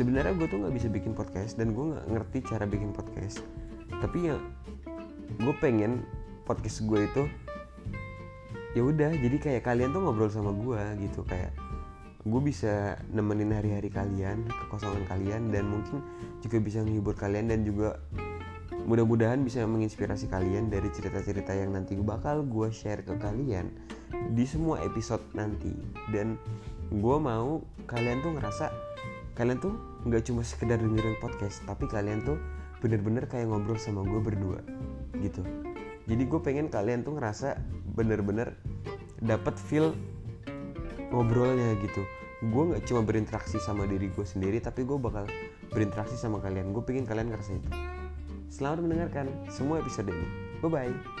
[0.00, 3.44] sebenarnya gue tuh nggak bisa bikin podcast dan gue nggak ngerti cara bikin podcast.
[4.00, 4.40] Tapi ya
[5.36, 6.08] gue pengen
[6.48, 7.28] podcast gue itu
[8.72, 11.52] ya udah jadi kayak kalian tuh ngobrol sama gue gitu kayak
[12.24, 16.00] gue bisa nemenin hari-hari kalian kekosongan kalian dan mungkin
[16.40, 18.00] juga bisa menghibur kalian dan juga
[18.88, 23.68] mudah-mudahan bisa menginspirasi kalian dari cerita-cerita yang nanti bakal gue share ke kalian
[24.32, 25.70] di semua episode nanti.
[26.10, 26.40] Dan
[26.90, 28.89] gue mau kalian tuh ngerasa
[29.38, 29.74] kalian tuh
[30.06, 32.38] nggak cuma sekedar dengerin podcast tapi kalian tuh
[32.80, 34.60] bener-bener kayak ngobrol sama gue berdua
[35.20, 35.44] gitu.
[36.08, 37.60] Jadi gue pengen kalian tuh ngerasa
[37.94, 38.56] bener-bener
[39.20, 39.92] dapat feel
[41.12, 42.02] ngobrolnya gitu.
[42.48, 45.28] Gue nggak cuma berinteraksi sama diri gue sendiri tapi gue bakal
[45.70, 46.72] berinteraksi sama kalian.
[46.72, 47.70] Gue pengen kalian ngerasa itu.
[48.50, 50.26] Selamat mendengarkan semua episode ini.
[50.64, 51.19] Bye bye